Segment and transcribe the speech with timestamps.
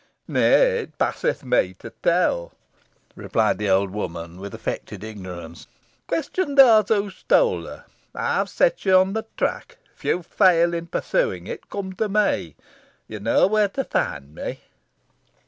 [0.27, 2.53] "Nay, it passeth me to tell,"
[3.15, 5.67] replied the old woman with affected ignorance.
[6.07, 7.85] "Question those who stole her.
[8.15, 9.77] I have set you on the track.
[9.95, 12.55] If you fail in pursuing it, come to me.
[13.07, 14.61] You know where to find me."